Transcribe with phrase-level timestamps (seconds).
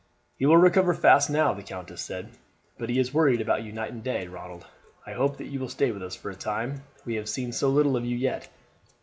[0.39, 2.29] "He will recover fast now," the countess said;
[2.79, 4.65] "but he has worried about you night and day, Ronald.
[5.05, 6.81] I hope that you will stay with us for a time.
[7.05, 8.49] We have seen so little of you yet."